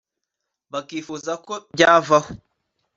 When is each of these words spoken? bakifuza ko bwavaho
bakifuza 0.71 1.31
ko 1.45 1.53
bwavaho 1.73 2.29